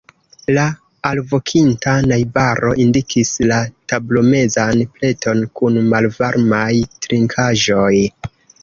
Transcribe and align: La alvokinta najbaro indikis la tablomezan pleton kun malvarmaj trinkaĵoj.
La 0.57 0.61
alvokinta 1.09 1.93
najbaro 2.13 2.73
indikis 2.85 3.35
la 3.53 3.61
tablomezan 3.95 4.83
pleton 4.97 5.45
kun 5.61 5.81
malvarmaj 5.95 6.69
trinkaĵoj. 7.07 7.97